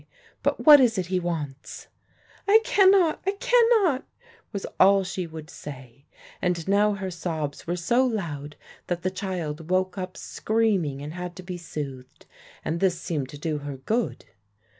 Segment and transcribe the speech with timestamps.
[0.41, 1.85] 'But what is it he wants?'
[2.47, 4.03] "'I cannot I cannot!'
[4.51, 6.07] was all she would say;
[6.41, 8.55] and now her sobs were so loud
[8.87, 12.25] that the child woke up screaming and had to be soothed.
[12.65, 14.25] And this seemed to do her good.